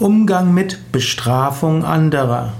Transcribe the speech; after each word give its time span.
Umgang 0.00 0.54
mit 0.54 0.92
Bestrafung 0.92 1.84
anderer. 1.84 2.54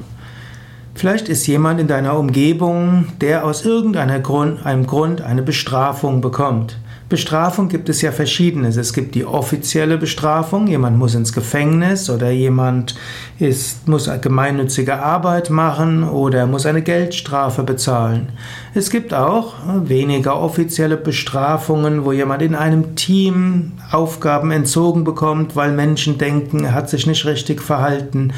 Vielleicht 0.94 1.30
ist 1.30 1.46
jemand 1.46 1.80
in 1.80 1.88
deiner 1.88 2.18
Umgebung, 2.18 3.06
der 3.22 3.46
aus 3.46 3.64
irgendeinem 3.64 4.22
Grund, 4.22 5.22
eine 5.22 5.40
Bestrafung 5.40 6.20
bekommt. 6.20 6.76
Bestrafung 7.10 7.68
gibt 7.68 7.88
es 7.88 8.02
ja 8.02 8.12
verschiedenes. 8.12 8.76
Es 8.76 8.92
gibt 8.92 9.16
die 9.16 9.24
offizielle 9.24 9.98
Bestrafung, 9.98 10.68
jemand 10.68 10.96
muss 10.96 11.16
ins 11.16 11.32
Gefängnis 11.32 12.08
oder 12.08 12.30
jemand 12.30 12.94
ist, 13.40 13.88
muss 13.88 14.08
gemeinnützige 14.20 15.02
Arbeit 15.02 15.50
machen 15.50 16.04
oder 16.04 16.46
muss 16.46 16.66
eine 16.66 16.82
Geldstrafe 16.82 17.64
bezahlen. 17.64 18.28
Es 18.74 18.90
gibt 18.90 19.12
auch 19.12 19.54
weniger 19.82 20.40
offizielle 20.40 20.96
Bestrafungen, 20.96 22.04
wo 22.04 22.12
jemand 22.12 22.42
in 22.42 22.54
einem 22.54 22.94
Team 22.94 23.72
Aufgaben 23.90 24.52
entzogen 24.52 25.02
bekommt, 25.02 25.56
weil 25.56 25.72
Menschen 25.72 26.16
denken, 26.16 26.62
er 26.62 26.74
hat 26.74 26.88
sich 26.88 27.08
nicht 27.08 27.26
richtig 27.26 27.60
verhalten. 27.60 28.32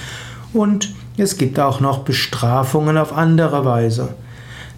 Und 0.54 0.94
es 1.18 1.36
gibt 1.36 1.60
auch 1.60 1.80
noch 1.80 1.98
Bestrafungen 1.98 2.96
auf 2.96 3.14
andere 3.14 3.66
Weise. 3.66 4.14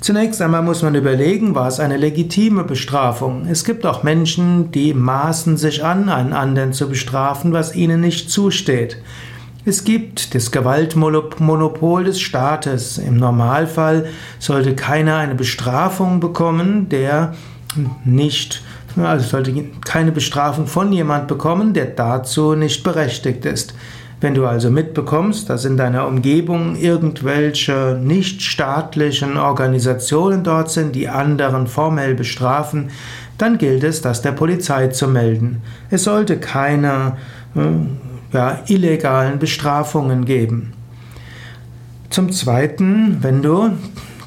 Zunächst 0.05 0.43
einmal 0.43 0.61
muss 0.61 0.83
man 0.83 0.95
überlegen, 0.95 1.55
war 1.55 1.67
es 1.67 1.81
eine 1.81 1.97
legitime 1.97 2.63
Bestrafung? 2.63 3.47
Es 3.49 3.65
gibt 3.65 3.87
auch 3.87 4.03
Menschen, 4.03 4.71
die 4.71 4.93
maßen 4.93 5.57
sich 5.57 5.83
an, 5.83 6.11
einen 6.11 6.35
anderen 6.35 6.75
zu 6.75 6.91
bestrafen, 6.91 7.55
was 7.55 7.75
ihnen 7.75 8.03
nicht 8.03 8.31
zusteht. 8.31 8.99
Es 9.65 9.83
gibt 9.83 10.35
das 10.35 10.51
Gewaltmonopol 10.51 12.05
des 12.05 12.21
Staates. 12.21 12.99
Im 12.99 13.17
Normalfall 13.17 14.05
sollte 14.39 14.75
keiner 14.77 15.17
eine 15.17 15.37
Bestrafung 15.37 16.21
bekommen, 16.21 16.91
der 16.91 17.33
nicht, 18.05 18.61
also 18.97 19.27
sollte 19.27 19.55
keine 19.87 20.13
Bestrafung 20.13 20.67
von 20.67 20.93
jemand 20.93 21.29
bekommen, 21.29 21.73
der 21.73 21.87
dazu 21.87 22.55
nicht 22.55 22.85
berechtigt 22.85 23.47
ist. 23.47 23.73
Wenn 24.25 24.33
du 24.33 24.47
also 24.47 24.71
mitbekommst, 24.71 25.51
dass 25.51 25.67
in 25.67 25.77
deiner 25.77 26.07
Umgebung 26.07 26.77
irgendwelche 26.77 28.01
nichtstaatlichen 28.03 29.37
Organisationen 29.37 30.43
dort 30.43 30.71
sind, 30.71 30.95
die 30.95 31.11
anderen 31.11 31.67
formell 31.67 32.15
bestrafen, 32.15 32.89
dann 33.37 33.59
gilt 33.59 33.85
es, 33.85 34.01
das 34.01 34.23
der 34.23 34.33
Polizei 34.33 34.87
zu 34.89 35.09
melden. 35.09 35.61
Es 35.91 36.05
sollte 36.05 36.39
keine 36.39 37.19
äh, 37.55 38.35
ja, 38.35 38.61
illegalen 38.67 39.39
Bestrafungen 39.39 40.25
geben. 40.25 40.73
Zum 42.09 42.33
Zweiten, 42.33 43.19
wenn 43.21 43.43
du 43.43 43.73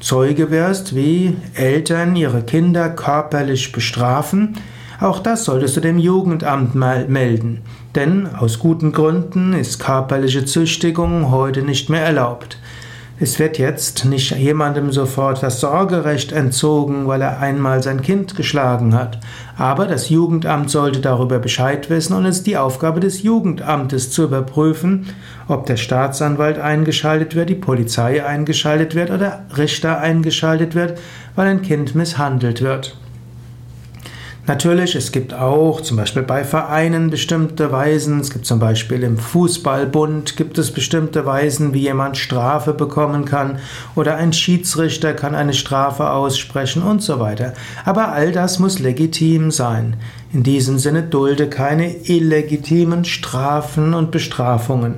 Zeuge 0.00 0.52
wirst, 0.52 0.94
wie 0.94 1.36
Eltern 1.54 2.14
ihre 2.14 2.42
Kinder 2.42 2.88
körperlich 2.88 3.72
bestrafen, 3.72 4.58
auch 5.00 5.20
das 5.20 5.44
solltest 5.44 5.76
du 5.76 5.80
dem 5.80 5.98
Jugendamt 5.98 6.74
melden, 6.74 7.60
denn 7.94 8.26
aus 8.34 8.58
guten 8.58 8.92
Gründen 8.92 9.52
ist 9.52 9.78
körperliche 9.78 10.44
Züchtigung 10.44 11.30
heute 11.30 11.62
nicht 11.62 11.88
mehr 11.88 12.02
erlaubt. 12.02 12.58
Es 13.20 13.40
wird 13.40 13.58
jetzt 13.58 14.04
nicht 14.04 14.30
jemandem 14.36 14.92
sofort 14.92 15.42
das 15.42 15.58
Sorgerecht 15.58 16.30
entzogen, 16.30 17.08
weil 17.08 17.20
er 17.20 17.40
einmal 17.40 17.82
sein 17.82 18.00
Kind 18.00 18.36
geschlagen 18.36 18.94
hat. 18.94 19.18
Aber 19.56 19.86
das 19.86 20.08
Jugendamt 20.08 20.70
sollte 20.70 21.00
darüber 21.00 21.40
Bescheid 21.40 21.90
wissen 21.90 22.14
und 22.14 22.26
es 22.26 22.38
ist 22.38 22.46
die 22.46 22.56
Aufgabe 22.56 23.00
des 23.00 23.24
Jugendamtes 23.24 24.12
zu 24.12 24.22
überprüfen, 24.22 25.06
ob 25.48 25.66
der 25.66 25.76
Staatsanwalt 25.76 26.60
eingeschaltet 26.60 27.34
wird, 27.34 27.50
die 27.50 27.56
Polizei 27.56 28.24
eingeschaltet 28.24 28.94
wird 28.94 29.10
oder 29.10 29.44
Richter 29.56 29.98
eingeschaltet 29.98 30.76
wird, 30.76 31.00
weil 31.34 31.48
ein 31.48 31.62
Kind 31.62 31.96
misshandelt 31.96 32.62
wird. 32.62 32.96
Natürlich, 34.48 34.94
es 34.94 35.12
gibt 35.12 35.34
auch 35.34 35.82
zum 35.82 35.98
Beispiel 35.98 36.22
bei 36.22 36.42
Vereinen 36.42 37.10
bestimmte 37.10 37.70
Weisen, 37.70 38.18
es 38.20 38.30
gibt 38.30 38.46
zum 38.46 38.58
Beispiel 38.58 39.02
im 39.02 39.18
Fußballbund 39.18 40.38
gibt 40.38 40.56
es 40.56 40.70
bestimmte 40.70 41.26
Weisen, 41.26 41.74
wie 41.74 41.80
jemand 41.80 42.16
Strafe 42.16 42.72
bekommen 42.72 43.26
kann 43.26 43.58
oder 43.94 44.16
ein 44.16 44.32
Schiedsrichter 44.32 45.12
kann 45.12 45.34
eine 45.34 45.52
Strafe 45.52 46.08
aussprechen 46.08 46.82
und 46.82 47.02
so 47.02 47.20
weiter. 47.20 47.52
Aber 47.84 48.12
all 48.12 48.32
das 48.32 48.58
muss 48.58 48.78
legitim 48.78 49.50
sein. 49.50 49.96
In 50.32 50.44
diesem 50.44 50.78
Sinne 50.78 51.02
dulde 51.02 51.50
keine 51.50 51.94
illegitimen 52.06 53.04
Strafen 53.04 53.92
und 53.92 54.10
Bestrafungen. 54.10 54.94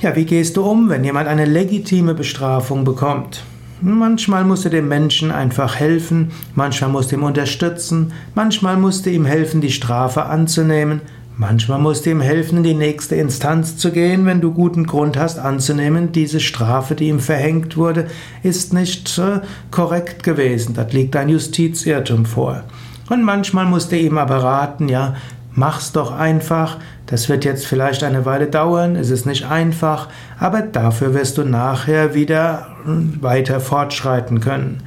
Ja, 0.00 0.14
wie 0.14 0.26
gehst 0.26 0.56
du 0.56 0.62
um, 0.62 0.90
wenn 0.90 1.02
jemand 1.02 1.26
eine 1.26 1.44
legitime 1.44 2.14
Bestrafung 2.14 2.84
bekommt? 2.84 3.42
Manchmal 3.80 4.44
musst 4.44 4.64
du 4.64 4.70
dem 4.70 4.88
Menschen 4.88 5.30
einfach 5.30 5.76
helfen, 5.76 6.30
manchmal 6.54 6.90
musst 6.90 7.10
du 7.10 7.16
ihm 7.16 7.24
unterstützen, 7.24 8.12
manchmal 8.34 8.76
musst 8.76 9.04
du 9.04 9.10
ihm 9.10 9.26
helfen, 9.26 9.60
die 9.60 9.72
Strafe 9.72 10.24
anzunehmen, 10.24 11.00
manchmal 11.36 11.80
musst 11.80 12.06
du 12.06 12.10
ihm 12.10 12.20
helfen, 12.20 12.58
in 12.58 12.64
die 12.64 12.74
nächste 12.74 13.16
Instanz 13.16 13.76
zu 13.76 13.90
gehen, 13.90 14.26
wenn 14.26 14.40
du 14.40 14.52
guten 14.52 14.86
Grund 14.86 15.16
hast 15.18 15.38
anzunehmen, 15.38 16.12
diese 16.12 16.40
Strafe, 16.40 16.94
die 16.94 17.08
ihm 17.08 17.20
verhängt 17.20 17.76
wurde, 17.76 18.06
ist 18.42 18.72
nicht 18.72 19.18
äh, 19.18 19.40
korrekt 19.70 20.22
gewesen, 20.22 20.74
da 20.74 20.82
liegt 20.82 21.16
ein 21.16 21.28
Justizirrtum 21.28 22.26
vor. 22.26 22.62
Und 23.10 23.22
manchmal 23.22 23.66
musst 23.66 23.92
du 23.92 23.98
ihm 23.98 24.16
aber 24.16 24.36
raten, 24.36 24.88
ja, 24.88 25.16
Mach's 25.54 25.92
doch 25.92 26.12
einfach. 26.12 26.78
Das 27.06 27.28
wird 27.28 27.44
jetzt 27.44 27.66
vielleicht 27.66 28.02
eine 28.02 28.24
Weile 28.24 28.46
dauern, 28.46 28.96
es 28.96 29.10
ist 29.10 29.26
nicht 29.26 29.44
einfach, 29.44 30.08
aber 30.38 30.62
dafür 30.62 31.14
wirst 31.14 31.38
du 31.38 31.44
nachher 31.44 32.14
wieder 32.14 32.68
weiter 32.84 33.60
fortschreiten 33.60 34.40
können. 34.40 34.82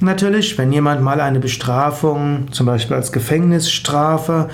Natürlich, 0.00 0.58
wenn 0.58 0.72
jemand 0.72 1.02
mal 1.02 1.20
eine 1.20 1.40
Bestrafung, 1.40 2.48
zum 2.50 2.66
Beispiel 2.66 2.96
als 2.96 3.12
Gefängnisstrafe, 3.12 4.48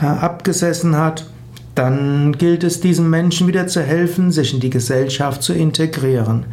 äh, 0.00 0.06
abgesessen 0.06 0.96
hat, 0.96 1.26
dann 1.74 2.32
gilt 2.32 2.64
es 2.64 2.80
diesem 2.80 3.08
Menschen 3.08 3.46
wieder 3.46 3.66
zu 3.66 3.82
helfen, 3.82 4.30
sich 4.30 4.52
in 4.52 4.60
die 4.60 4.70
Gesellschaft 4.70 5.42
zu 5.42 5.54
integrieren. 5.54 6.44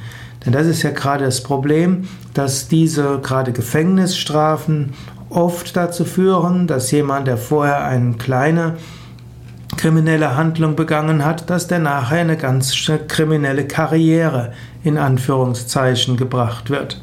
Denn 0.46 0.54
das 0.54 0.68
ist 0.68 0.84
ja 0.84 0.92
gerade 0.92 1.26
das 1.26 1.44
Problem, 1.44 2.08
dass 2.34 2.70
diese 2.70 3.20
gerade 3.22 3.52
Gefängnisstrafen 3.52 4.94
oft 5.30 5.76
dazu 5.76 6.06
führen, 6.06 6.68
dass 6.68 6.92
jemand, 6.92 7.28
der 7.28 7.38
vorher 7.38 7.84
eine 7.84 8.14
kleine 8.14 8.78
kriminelle 9.78 10.36
Handlung 10.36 10.76
begangen 10.76 11.24
hat, 11.24 11.50
dass 11.50 11.68
der 11.68 11.80
nachher 11.80 12.20
eine 12.20 12.38
ganz 12.38 12.74
kriminelle 13.08 13.66
Karriere 13.66 14.52
in 14.84 14.98
Anführungszeichen 14.98 16.18
gebracht 16.18 16.70
wird. 16.70 17.02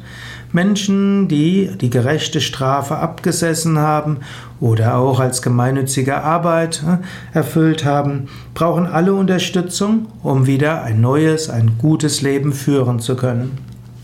Menschen, 0.53 1.27
die 1.27 1.71
die 1.81 1.89
gerechte 1.89 2.39
Strafe 2.39 2.97
abgesessen 2.97 3.79
haben 3.79 4.17
oder 4.59 4.97
auch 4.97 5.19
als 5.19 5.41
gemeinnützige 5.41 6.23
Arbeit 6.23 6.83
äh, 6.83 7.37
erfüllt 7.37 7.83
haben, 7.83 8.27
brauchen 8.53 8.85
alle 8.85 9.13
Unterstützung, 9.13 10.07
um 10.23 10.47
wieder 10.47 10.83
ein 10.83 11.01
neues, 11.01 11.49
ein 11.49 11.77
gutes 11.77 12.21
Leben 12.21 12.53
führen 12.53 12.99
zu 12.99 13.15
können. 13.15 13.57